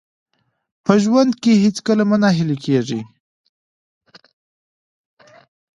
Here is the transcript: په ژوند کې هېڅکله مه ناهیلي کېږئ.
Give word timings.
په 0.85 0.93
ژوند 1.03 1.31
کې 1.41 1.53
هېڅکله 1.63 2.03
مه 2.09 2.17
ناهیلي 2.23 2.57
کېږئ. 2.65 3.01